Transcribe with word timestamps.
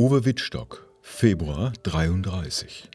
Uwe 0.00 0.24
Wittstock, 0.24 0.88
Februar 1.02 1.74
33. 1.82 2.88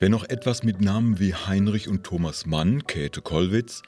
Wer 0.00 0.08
noch 0.08 0.24
etwas 0.24 0.64
mit 0.64 0.80
Namen 0.80 1.20
wie 1.20 1.34
Heinrich 1.36 1.86
und 1.88 2.02
Thomas 2.02 2.44
Mann, 2.44 2.84
Käthe 2.88 3.22
Kollwitz, 3.22 3.82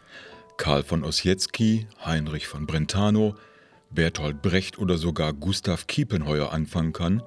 Karl 0.56 0.84
von 0.84 1.02
Ossietzky, 1.02 1.88
Heinrich 2.04 2.46
von 2.46 2.64
Brentano, 2.64 3.34
Bertolt 3.90 4.40
Brecht 4.40 4.78
oder 4.78 4.98
sogar 4.98 5.32
Gustav 5.32 5.88
Kiepenheuer 5.88 6.52
anfangen 6.52 6.92
kann, 6.92 7.24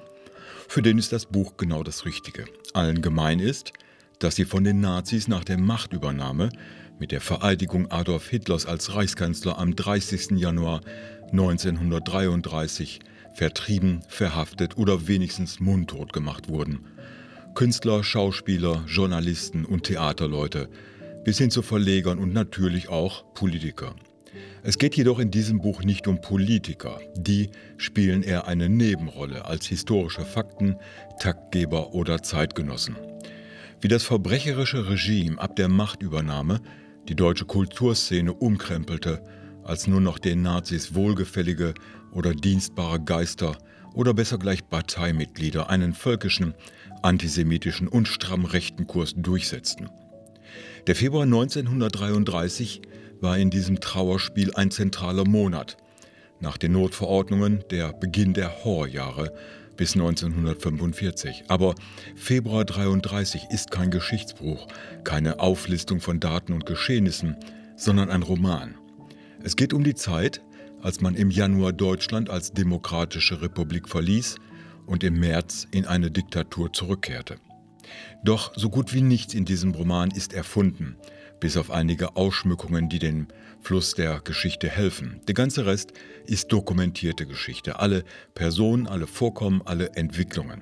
für 0.69 0.81
den 0.81 0.97
ist 0.97 1.11
das 1.11 1.25
Buch 1.25 1.57
genau 1.57 1.83
das 1.83 2.05
Richtige. 2.05 2.45
Allen 2.71 3.01
gemein 3.01 3.39
ist, 3.39 3.73
dass 4.19 4.37
sie 4.37 4.45
von 4.45 4.63
den 4.63 4.79
Nazis 4.79 5.27
nach 5.27 5.43
der 5.43 5.57
Machtübernahme 5.57 6.51
mit 6.99 7.11
der 7.11 7.21
Vereidigung 7.21 7.91
Adolf 7.91 8.29
Hitlers 8.29 8.65
als 8.65 8.95
Reichskanzler 8.95 9.57
am 9.57 9.75
30. 9.75 10.31
Januar 10.31 10.81
1933 11.31 12.99
vertrieben, 13.33 14.01
verhaftet 14.07 14.77
oder 14.77 15.07
wenigstens 15.07 15.59
mundtot 15.59 16.13
gemacht 16.13 16.49
wurden. 16.49 16.85
Künstler, 17.55 18.03
Schauspieler, 18.03 18.83
Journalisten 18.87 19.65
und 19.65 19.83
Theaterleute, 19.83 20.69
bis 21.23 21.37
hin 21.37 21.51
zu 21.51 21.61
Verlegern 21.61 22.19
und 22.19 22.33
natürlich 22.33 22.89
auch 22.89 23.33
Politiker. 23.33 23.95
Es 24.63 24.77
geht 24.77 24.95
jedoch 24.95 25.19
in 25.19 25.29
diesem 25.29 25.61
Buch 25.61 25.83
nicht 25.83 26.07
um 26.07 26.21
Politiker. 26.21 26.99
Die 27.15 27.49
spielen 27.77 28.23
eher 28.23 28.47
eine 28.47 28.69
Nebenrolle 28.69 29.45
als 29.45 29.65
historische 29.67 30.25
Fakten, 30.25 30.77
Taktgeber 31.19 31.93
oder 31.93 32.23
Zeitgenossen. 32.23 32.95
Wie 33.81 33.89
das 33.89 34.03
verbrecherische 34.03 34.89
Regime 34.89 35.39
ab 35.39 35.55
der 35.55 35.67
Machtübernahme 35.67 36.61
die 37.07 37.15
deutsche 37.15 37.45
Kulturszene 37.45 38.33
umkrempelte, 38.33 39.23
als 39.63 39.87
nur 39.87 40.01
noch 40.01 40.19
den 40.19 40.41
Nazis 40.41 40.95
wohlgefällige 40.95 41.73
oder 42.11 42.33
dienstbare 42.33 42.99
Geister 42.99 43.57
oder 43.93 44.13
besser 44.13 44.37
gleich 44.37 44.67
Parteimitglieder 44.67 45.69
einen 45.69 45.93
völkischen, 45.93 46.53
antisemitischen 47.01 47.87
und 47.87 48.07
stramm 48.07 48.45
rechten 48.45 48.87
Kurs 48.87 49.13
durchsetzten. 49.15 49.89
Der 50.87 50.95
Februar 50.95 51.23
1933 51.23 52.81
war 53.21 53.37
in 53.37 53.49
diesem 53.49 53.79
Trauerspiel 53.79 54.53
ein 54.55 54.71
zentraler 54.71 55.25
Monat. 55.25 55.77
Nach 56.39 56.57
den 56.57 56.73
Notverordnungen 56.73 57.63
der 57.71 57.93
Beginn 57.93 58.33
der 58.33 58.63
Horrorjahre 58.63 59.33
bis 59.75 59.93
1945. 59.93 61.45
Aber 61.47 61.75
Februar 62.15 62.65
33 62.65 63.47
ist 63.51 63.71
kein 63.71 63.91
Geschichtsbruch, 63.91 64.67
keine 65.03 65.39
Auflistung 65.39 65.99
von 65.99 66.19
Daten 66.19 66.53
und 66.53 66.65
Geschehnissen, 66.65 67.37
sondern 67.75 68.09
ein 68.09 68.23
Roman. 68.23 68.75
Es 69.43 69.55
geht 69.55 69.73
um 69.73 69.83
die 69.83 69.95
Zeit, 69.95 70.41
als 70.81 71.01
man 71.01 71.15
im 71.15 71.31
Januar 71.31 71.73
Deutschland 71.73 72.29
als 72.29 72.51
demokratische 72.51 73.41
Republik 73.41 73.89
verließ 73.89 74.35
und 74.85 75.03
im 75.03 75.19
März 75.19 75.67
in 75.71 75.85
eine 75.85 76.11
Diktatur 76.11 76.71
zurückkehrte. 76.73 77.37
Doch 78.23 78.53
so 78.55 78.69
gut 78.69 78.93
wie 78.93 79.01
nichts 79.01 79.33
in 79.33 79.45
diesem 79.45 79.71
Roman 79.71 80.11
ist 80.11 80.33
erfunden 80.33 80.97
bis 81.43 81.57
auf 81.57 81.71
einige 81.71 82.15
Ausschmückungen, 82.15 82.87
die 82.87 82.99
dem 82.99 83.27
Fluss 83.59 83.95
der 83.95 84.21
Geschichte 84.21 84.69
helfen. 84.69 85.19
Der 85.27 85.33
ganze 85.35 85.65
Rest 85.65 85.91
ist 86.25 86.53
dokumentierte 86.53 87.25
Geschichte, 87.25 87.79
alle 87.81 88.05
Personen, 88.33 88.87
alle 88.87 89.07
Vorkommen, 89.07 89.61
alle 89.65 89.89
Entwicklungen, 89.97 90.61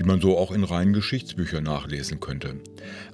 die 0.00 0.02
man 0.02 0.20
so 0.20 0.36
auch 0.36 0.50
in 0.50 0.64
reinen 0.64 0.92
Geschichtsbüchern 0.92 1.62
nachlesen 1.62 2.18
könnte. 2.18 2.56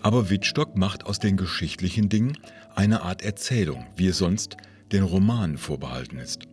Aber 0.00 0.30
Wittstock 0.30 0.78
macht 0.78 1.04
aus 1.04 1.18
den 1.18 1.36
geschichtlichen 1.36 2.08
Dingen 2.08 2.38
eine 2.74 3.02
Art 3.02 3.20
Erzählung, 3.20 3.84
wie 3.96 4.06
es 4.06 4.16
sonst 4.16 4.56
den 4.90 5.02
Romanen 5.02 5.58
vorbehalten 5.58 6.16
ist. 6.16 6.48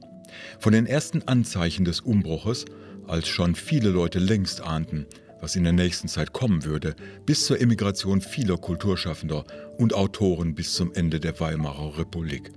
Von 0.59 0.73
den 0.73 0.85
ersten 0.85 1.25
Anzeichen 1.29 1.85
des 1.85 2.01
Umbruches, 2.01 2.65
als 3.07 3.29
schon 3.29 3.55
viele 3.55 3.87
Leute 3.87 4.19
längst 4.19 4.59
ahnten, 4.59 5.05
was 5.45 5.55
in 5.55 5.63
der 5.63 5.73
nächsten 5.73 6.07
Zeit 6.07 6.33
kommen 6.33 6.65
würde, 6.65 6.95
bis 7.27 7.45
zur 7.45 7.61
Emigration 7.61 8.19
vieler 8.19 8.57
Kulturschaffender 8.57 9.45
und 9.77 9.93
Autoren 9.93 10.55
bis 10.55 10.73
zum 10.73 10.91
Ende 10.95 11.19
der 11.19 11.39
Weimarer 11.39 11.99
Republik. 11.99 12.51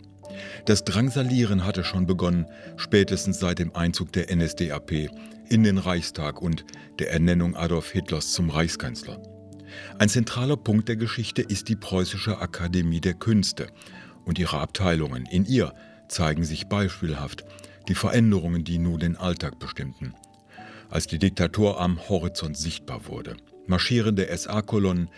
Das 0.64 0.84
Drangsalieren 0.84 1.66
hatte 1.66 1.84
schon 1.84 2.06
begonnen, 2.06 2.46
spätestens 2.78 3.40
seit 3.40 3.58
dem 3.58 3.76
Einzug 3.76 4.10
der 4.12 4.34
NSDAP 4.34 5.10
in 5.50 5.64
den 5.64 5.76
Reichstag 5.76 6.40
und 6.40 6.64
der 6.98 7.12
Ernennung 7.12 7.56
Adolf 7.56 7.90
Hitlers 7.90 8.32
zum 8.32 8.48
Reichskanzler. 8.48 9.22
Ein 9.98 10.08
zentraler 10.08 10.56
Punkt 10.56 10.88
der 10.88 10.96
Geschichte 10.96 11.42
ist 11.42 11.68
die 11.68 11.76
Preußische 11.76 12.38
Akademie 12.38 13.02
der 13.02 13.14
Künste 13.14 13.66
und 14.24 14.38
ihre 14.38 14.60
Abteilungen. 14.60 15.26
In 15.26 15.44
ihr 15.44 15.74
zeigen 16.08 16.42
sich 16.42 16.68
beispielhaft 16.68 17.44
die 17.86 17.94
Veränderungen, 17.94 18.64
die 18.64 18.78
nun 18.78 18.98
den 18.98 19.16
Alltag 19.16 19.58
bestimmten 19.58 20.14
als 20.88 21.06
die 21.06 21.18
Diktatur 21.18 21.80
am 21.80 22.08
Horizont 22.08 22.56
sichtbar 22.56 23.06
wurde. 23.06 23.36
Marschierende 23.66 24.28
SA-Kolonnen, 24.36 25.08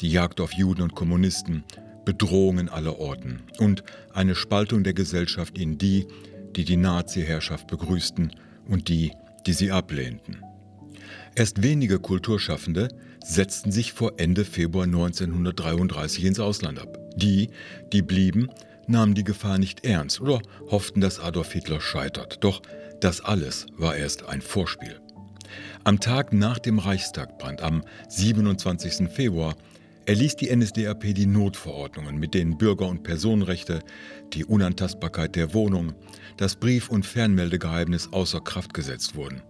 die 0.00 0.10
Jagd 0.10 0.40
auf 0.40 0.52
Juden 0.52 0.82
und 0.82 0.94
Kommunisten, 0.94 1.64
Bedrohungen 2.04 2.68
aller 2.68 2.98
Orten 2.98 3.42
und 3.58 3.82
eine 4.12 4.34
Spaltung 4.34 4.84
der 4.84 4.92
Gesellschaft 4.92 5.58
in 5.58 5.78
die, 5.78 6.06
die 6.54 6.64
die 6.64 6.76
Nazi-Herrschaft 6.76 7.66
begrüßten 7.66 8.32
und 8.68 8.88
die, 8.88 9.12
die 9.46 9.52
sie 9.52 9.72
ablehnten. 9.72 10.42
Erst 11.34 11.62
wenige 11.62 11.98
Kulturschaffende 11.98 12.88
setzten 13.24 13.72
sich 13.72 13.92
vor 13.92 14.14
Ende 14.18 14.44
Februar 14.44 14.84
1933 14.84 16.24
ins 16.24 16.40
Ausland 16.40 16.78
ab. 16.78 16.98
Die, 17.16 17.50
die 17.92 18.02
blieben, 18.02 18.48
nahmen 18.86 19.14
die 19.14 19.24
Gefahr 19.24 19.58
nicht 19.58 19.84
ernst 19.84 20.20
oder 20.20 20.40
hofften, 20.70 21.00
dass 21.00 21.18
Adolf 21.18 21.52
Hitler 21.52 21.80
scheitert. 21.80 22.44
Doch 22.44 22.62
das 23.00 23.20
alles 23.20 23.66
war 23.76 23.96
erst 23.96 24.26
ein 24.26 24.42
Vorspiel. 24.42 25.00
Am 25.84 26.00
Tag 26.00 26.32
nach 26.32 26.58
dem 26.58 26.78
Reichstagbrand, 26.78 27.62
am 27.62 27.82
27. 28.08 29.08
Februar, 29.08 29.56
erließ 30.06 30.36
die 30.36 30.54
NSDAP 30.54 31.14
die 31.14 31.26
Notverordnungen, 31.26 32.18
mit 32.18 32.34
denen 32.34 32.58
Bürger- 32.58 32.88
und 32.88 33.02
Personenrechte, 33.02 33.80
die 34.32 34.44
Unantastbarkeit 34.44 35.36
der 35.36 35.54
Wohnung, 35.54 35.94
das 36.36 36.56
Brief- 36.56 36.90
und 36.90 37.06
Fernmeldegeheimnis 37.06 38.12
außer 38.12 38.40
Kraft 38.40 38.74
gesetzt 38.74 39.16
wurden. 39.16 39.42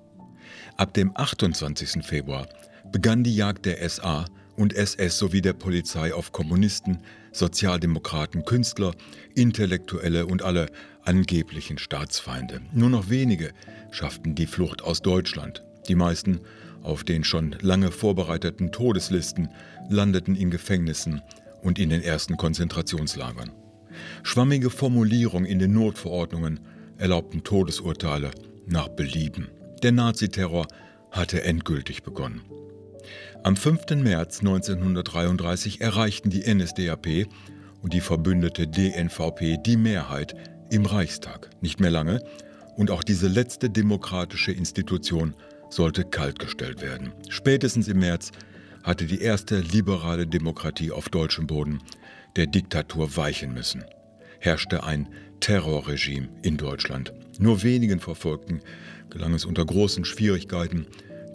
Ab 0.76 0.94
dem 0.94 1.12
28. 1.14 2.04
Februar 2.04 2.48
begann 2.90 3.24
die 3.24 3.34
Jagd 3.34 3.66
der 3.66 3.88
SA 3.88 4.24
und 4.56 4.72
SS 4.72 5.18
sowie 5.18 5.40
der 5.40 5.52
Polizei 5.52 6.14
auf 6.14 6.32
Kommunisten, 6.32 6.98
Sozialdemokraten, 7.32 8.44
Künstler, 8.44 8.92
Intellektuelle 9.34 10.26
und 10.26 10.42
alle 10.42 10.66
angeblichen 11.04 11.78
Staatsfeinde. 11.78 12.60
Nur 12.72 12.90
noch 12.90 13.08
wenige 13.08 13.52
schafften 13.90 14.34
die 14.34 14.46
Flucht 14.46 14.82
aus 14.82 15.02
Deutschland. 15.02 15.64
Die 15.88 15.94
meisten 15.94 16.40
auf 16.82 17.04
den 17.04 17.24
schon 17.24 17.56
lange 17.60 17.90
vorbereiteten 17.90 18.72
Todeslisten 18.72 19.48
landeten 19.88 20.36
in 20.36 20.50
Gefängnissen 20.50 21.22
und 21.62 21.78
in 21.78 21.90
den 21.90 22.02
ersten 22.02 22.36
Konzentrationslagern. 22.36 23.52
Schwammige 24.22 24.70
Formulierungen 24.70 25.48
in 25.48 25.58
den 25.58 25.72
Notverordnungen 25.72 26.60
erlaubten 26.98 27.42
Todesurteile 27.42 28.30
nach 28.66 28.88
Belieben. 28.88 29.48
Der 29.82 29.92
Naziterror 29.92 30.66
hatte 31.10 31.42
endgültig 31.42 32.02
begonnen. 32.02 32.42
Am 33.42 33.56
5. 33.56 33.90
März 33.96 34.40
1933 34.40 35.80
erreichten 35.80 36.30
die 36.30 36.42
NSDAP 36.52 37.26
und 37.82 37.92
die 37.92 38.00
verbündete 38.00 38.66
DNVP 38.66 39.58
die 39.64 39.76
Mehrheit 39.76 40.34
im 40.70 40.86
Reichstag. 40.86 41.50
Nicht 41.60 41.80
mehr 41.80 41.90
lange 41.90 42.22
und 42.76 42.90
auch 42.90 43.04
diese 43.04 43.28
letzte 43.28 43.70
demokratische 43.70 44.52
Institution 44.52 45.34
sollte 45.70 46.04
kaltgestellt 46.04 46.82
werden. 46.82 47.12
Spätestens 47.28 47.88
im 47.88 48.00
März 48.00 48.30
hatte 48.82 49.06
die 49.06 49.20
erste 49.20 49.60
liberale 49.60 50.26
Demokratie 50.26 50.90
auf 50.90 51.08
deutschem 51.08 51.46
Boden 51.46 51.80
der 52.36 52.46
Diktatur 52.46 53.16
weichen 53.16 53.54
müssen. 53.54 53.84
Herrschte 54.40 54.84
ein 54.84 55.08
Terrorregime 55.40 56.28
in 56.42 56.56
Deutschland. 56.56 57.12
Nur 57.38 57.62
wenigen 57.62 58.00
Verfolgten 58.00 58.60
gelang 59.10 59.34
es 59.34 59.44
unter 59.44 59.64
großen 59.64 60.04
Schwierigkeiten, 60.04 60.86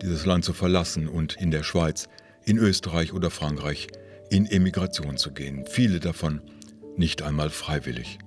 dieses 0.01 0.25
Land 0.25 0.45
zu 0.45 0.53
verlassen 0.53 1.07
und 1.07 1.35
in 1.35 1.51
der 1.51 1.63
Schweiz, 1.63 2.07
in 2.45 2.57
Österreich 2.57 3.13
oder 3.13 3.29
Frankreich 3.29 3.87
in 4.29 4.45
Emigration 4.45 5.17
zu 5.17 5.31
gehen. 5.31 5.65
Viele 5.69 5.99
davon 5.99 6.41
nicht 6.97 7.21
einmal 7.21 7.49
freiwillig. 7.49 8.19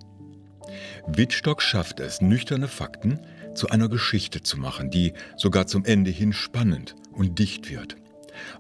Wittstock 1.07 1.63
schafft 1.63 2.01
es, 2.01 2.21
nüchterne 2.21 2.69
Fakten 2.69 3.21
zu 3.55 3.69
einer 3.69 3.89
Geschichte 3.89 4.43
zu 4.43 4.59
machen, 4.59 4.91
die 4.91 5.13
sogar 5.37 5.67
zum 5.67 5.85
Ende 5.85 6.11
hin 6.11 6.33
spannend 6.33 6.95
und 7.13 7.39
dicht 7.39 7.71
wird. 7.71 7.97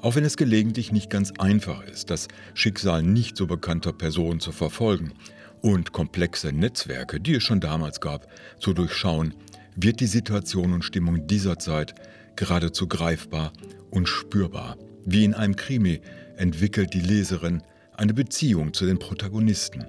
Auch 0.00 0.16
wenn 0.16 0.24
es 0.24 0.36
gelegentlich 0.36 0.92
nicht 0.92 1.10
ganz 1.10 1.32
einfach 1.38 1.82
ist, 1.84 2.10
das 2.10 2.28
Schicksal 2.54 3.02
nicht 3.02 3.36
so 3.36 3.46
bekannter 3.46 3.92
Personen 3.92 4.40
zu 4.40 4.52
verfolgen 4.52 5.12
und 5.60 5.92
komplexe 5.92 6.52
Netzwerke, 6.52 7.20
die 7.20 7.36
es 7.36 7.42
schon 7.42 7.60
damals 7.60 8.00
gab, 8.00 8.26
zu 8.58 8.72
durchschauen, 8.74 9.34
wird 9.76 10.00
die 10.00 10.06
Situation 10.06 10.72
und 10.72 10.84
Stimmung 10.84 11.26
dieser 11.26 11.58
Zeit 11.58 11.94
geradezu 12.36 12.86
greifbar 12.86 13.52
und 13.90 14.08
spürbar. 14.08 14.76
Wie 15.04 15.24
in 15.24 15.34
einem 15.34 15.56
Krimi 15.56 16.00
entwickelt 16.36 16.94
die 16.94 17.00
Leserin 17.00 17.62
eine 17.96 18.14
Beziehung 18.14 18.72
zu 18.72 18.86
den 18.86 18.98
Protagonisten, 18.98 19.84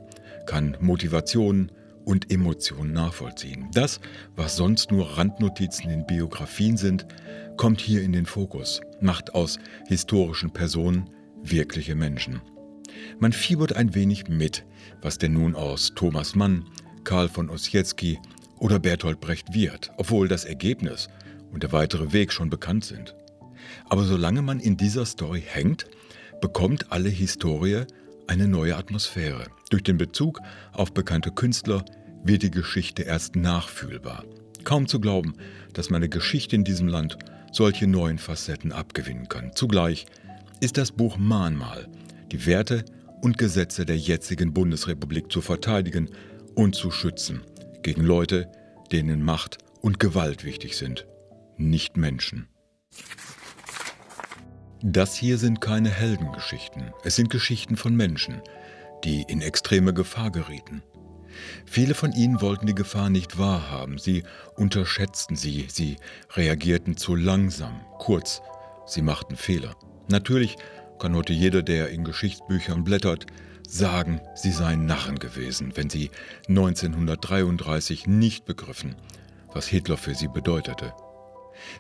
kann 0.46 0.78
Motivationen 0.80 1.72
und 2.06 2.32
Emotionen 2.32 2.94
nachvollziehen. 2.94 3.70
Das, 3.74 4.00
was 4.36 4.56
sonst 4.56 4.92
nur 4.92 5.18
Randnotizen 5.18 5.90
in 5.90 6.06
Biografien 6.06 6.78
sind, 6.78 7.06
kommt 7.58 7.82
hier 7.82 8.02
in 8.02 8.14
den 8.14 8.26
Fokus, 8.26 8.82
macht 9.02 9.36
aus 9.36 9.60
historischen 9.88 10.52
Personen 10.52 11.10
wirkliche 11.44 11.96
Menschen. 11.96 12.42
Man 13.20 13.34
fiebert 13.34 13.74
ein 13.76 13.96
wenig 13.96 14.28
mit, 14.28 14.66
was 15.02 15.18
denn 15.18 15.34
nun 15.34 15.56
aus 15.56 15.94
Thomas 15.96 16.36
Mann, 16.36 16.66
Karl 17.04 17.30
von 17.30 17.50
Ossietzky 17.50 18.20
oder 18.60 18.80
Bertolt 18.80 19.20
Brecht 19.20 19.54
wird, 19.54 19.92
obwohl 19.98 20.28
das 20.28 20.46
Ergebnis 20.46 21.10
und 21.52 21.64
der 21.64 21.72
weitere 21.72 22.14
Weg 22.14 22.32
schon 22.32 22.50
bekannt 22.50 22.86
sind. 22.86 23.16
Aber 23.90 24.04
solange 24.04 24.42
man 24.42 24.60
in 24.60 24.78
dieser 24.78 25.06
Story 25.06 25.44
hängt, 25.46 25.86
bekommt 26.42 26.92
alle 26.92 27.10
Historie 27.10 27.84
eine 28.28 28.48
neue 28.48 28.76
Atmosphäre. 28.76 29.48
Durch 29.74 29.81
den 29.81 29.98
Bezug 29.98 30.40
auf 30.72 30.94
bekannte 30.94 31.31
Künstler 31.31 31.84
wird 32.24 32.44
die 32.44 32.52
Geschichte 32.52 33.02
erst 33.02 33.36
nachfühlbar. 33.36 34.24
Kaum 34.64 34.88
zu 34.88 35.00
glauben, 35.00 35.34
dass 35.74 35.90
man 35.90 36.04
eine 36.04 36.10
Geschichte 36.10 36.56
in 36.56 36.64
diesem 36.64 36.88
Land 36.88 37.18
solche 37.52 37.88
neuen 37.88 38.20
Facetten 38.20 38.72
abgewinnen 38.72 39.30
kann. 39.30 39.52
Zugleich 39.56 40.06
ist 40.60 40.78
das 40.78 40.92
Buch 40.92 41.18
Mahnmal, 41.18 41.88
die 42.31 42.46
Werte 42.46 42.86
und 43.24 43.40
Gesetze 43.40 43.84
der 43.84 43.98
jetzigen 43.98 44.54
Bundesrepublik 44.54 45.31
zu 45.31 45.42
verteidigen 45.42 46.08
und 46.54 46.76
zu 46.76 46.92
schützen 46.92 47.42
gegen 47.81 48.04
Leute, 48.04 48.52
denen 48.92 49.24
Macht 49.24 49.58
und 49.81 50.00
Gewalt 50.00 50.44
wichtig 50.44 50.78
sind, 50.78 51.08
nicht 51.58 51.98
Menschen. 51.98 52.48
Das 54.84 55.16
hier 55.16 55.40
sind 55.40 55.62
keine 55.62 55.90
Heldengeschichten, 55.90 56.92
es 57.04 57.16
sind 57.16 57.31
Geschichten 57.31 57.76
von 57.76 57.96
Menschen, 57.96 58.40
die 59.04 59.24
in 59.28 59.42
extreme 59.42 59.94
Gefahr 59.94 60.32
gerieten. 60.32 60.84
Viele 61.66 61.96
von 61.96 62.12
ihnen 62.12 62.42
wollten 62.42 62.68
die 62.68 62.76
Gefahr 62.76 63.10
nicht 63.10 63.38
wahrhaben, 63.38 63.98
sie 63.98 64.24
unterschätzten 64.56 65.36
sie, 65.36 65.68
sie 65.70 65.98
reagierten 66.36 66.98
zu 66.98 67.16
langsam, 67.16 67.82
kurz, 67.98 68.42
sie 68.86 69.02
machten 69.02 69.36
Fehler. 69.36 69.76
Natürlich 70.10 70.58
kann 71.00 71.16
heute 71.16 71.34
jeder, 71.34 71.64
der 71.64 71.90
in 71.90 72.04
Geschichtsbüchern 72.04 72.84
blättert, 72.84 73.26
sagen, 73.68 74.22
sie 74.36 74.52
seien 74.52 74.86
Narren 74.86 75.18
gewesen, 75.18 75.72
wenn 75.76 75.90
sie 75.90 76.12
1933 76.48 78.08
nicht 78.08 78.46
begriffen, 78.46 78.96
was 79.54 79.68
Hitler 79.68 79.98
für 79.98 80.14
sie 80.14 80.28
bedeutete. 80.28 80.94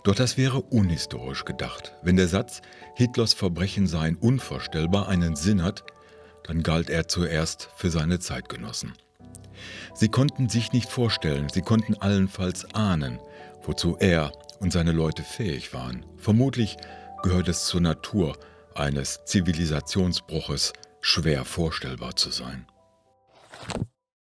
Doch 0.03 0.15
das 0.15 0.37
wäre 0.37 0.61
unhistorisch 0.61 1.45
gedacht. 1.45 1.93
Wenn 2.03 2.15
der 2.15 2.27
Satz, 2.27 2.61
Hitlers 2.95 3.33
Verbrechen 3.33 3.87
seien 3.87 4.15
unvorstellbar, 4.15 5.07
einen 5.07 5.35
Sinn 5.35 5.63
hat, 5.63 5.83
dann 6.43 6.63
galt 6.63 6.89
er 6.89 7.07
zuerst 7.07 7.69
für 7.75 7.89
seine 7.89 8.19
Zeitgenossen. 8.19 8.93
Sie 9.93 10.09
konnten 10.09 10.49
sich 10.49 10.71
nicht 10.71 10.89
vorstellen, 10.89 11.49
sie 11.49 11.61
konnten 11.61 11.95
allenfalls 11.95 12.73
ahnen, 12.73 13.19
wozu 13.63 13.97
er 13.99 14.31
und 14.59 14.71
seine 14.71 14.91
Leute 14.91 15.23
fähig 15.23 15.73
waren. 15.73 16.05
Vermutlich 16.17 16.77
gehört 17.21 17.47
es 17.47 17.65
zur 17.65 17.81
Natur 17.81 18.37
eines 18.75 19.23
Zivilisationsbruches, 19.25 20.73
schwer 21.01 21.45
vorstellbar 21.45 22.15
zu 22.15 22.31
sein. 22.31 22.65